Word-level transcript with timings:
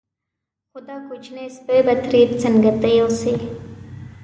خو 0.69 0.77
دا 0.87 0.95
کوچنی 1.07 1.45
سپی 1.55 1.79
به 1.85 1.93
ترې 2.03 2.21
څنګه 2.41 2.71
ته 2.81 2.89
یوسې. 2.99 3.33